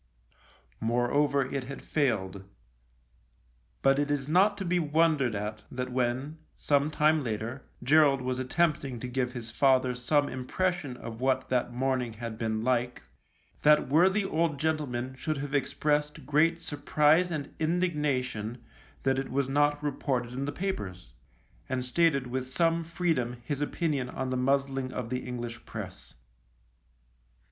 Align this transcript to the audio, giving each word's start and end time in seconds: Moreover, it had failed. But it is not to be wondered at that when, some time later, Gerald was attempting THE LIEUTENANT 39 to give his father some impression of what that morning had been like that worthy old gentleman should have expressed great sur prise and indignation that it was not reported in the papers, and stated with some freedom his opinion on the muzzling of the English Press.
Moreover, 0.79 1.45
it 1.45 1.65
had 1.65 1.83
failed. 1.83 2.43
But 3.83 3.99
it 3.99 4.09
is 4.09 4.27
not 4.27 4.57
to 4.57 4.65
be 4.65 4.79
wondered 4.79 5.35
at 5.35 5.61
that 5.69 5.91
when, 5.91 6.39
some 6.57 6.89
time 6.89 7.23
later, 7.23 7.61
Gerald 7.83 8.19
was 8.19 8.39
attempting 8.39 8.97
THE 8.97 9.05
LIEUTENANT 9.05 9.27
39 9.27 9.27
to 9.27 9.31
give 9.31 9.33
his 9.33 9.51
father 9.51 9.93
some 9.93 10.27
impression 10.27 10.97
of 10.97 11.21
what 11.21 11.49
that 11.49 11.71
morning 11.71 12.13
had 12.13 12.39
been 12.39 12.63
like 12.63 13.03
that 13.61 13.89
worthy 13.89 14.25
old 14.25 14.59
gentleman 14.59 15.13
should 15.13 15.37
have 15.37 15.53
expressed 15.53 16.25
great 16.25 16.63
sur 16.63 16.77
prise 16.77 17.29
and 17.29 17.53
indignation 17.59 18.65
that 19.03 19.19
it 19.19 19.29
was 19.29 19.47
not 19.47 19.83
reported 19.83 20.33
in 20.33 20.45
the 20.45 20.51
papers, 20.51 21.13
and 21.69 21.85
stated 21.85 22.25
with 22.25 22.49
some 22.49 22.83
freedom 22.83 23.37
his 23.45 23.61
opinion 23.61 24.09
on 24.09 24.31
the 24.31 24.35
muzzling 24.35 24.91
of 24.91 25.11
the 25.11 25.19
English 25.19 25.63
Press. 25.67 26.15